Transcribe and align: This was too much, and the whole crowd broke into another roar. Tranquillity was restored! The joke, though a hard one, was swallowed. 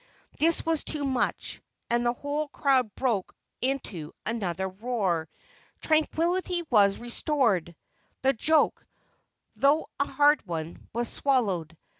This 0.39 0.65
was 0.65 0.83
too 0.83 1.05
much, 1.05 1.61
and 1.91 2.03
the 2.03 2.13
whole 2.13 2.47
crowd 2.47 2.95
broke 2.95 3.35
into 3.61 4.13
another 4.25 4.67
roar. 4.67 5.29
Tranquillity 5.79 6.63
was 6.71 6.97
restored! 6.97 7.75
The 8.23 8.33
joke, 8.33 8.83
though 9.55 9.89
a 9.99 10.07
hard 10.07 10.43
one, 10.47 10.87
was 10.91 11.07
swallowed. 11.07 11.77